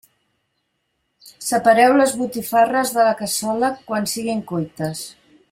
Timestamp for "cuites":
4.55-5.07